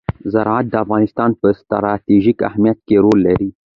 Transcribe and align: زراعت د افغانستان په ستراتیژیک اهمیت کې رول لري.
زراعت 0.33 0.65
د 0.71 0.75
افغانستان 0.83 1.29
په 1.39 1.47
ستراتیژیک 1.59 2.37
اهمیت 2.49 2.77
کې 2.87 2.95
رول 3.05 3.19
لري. 3.27 3.49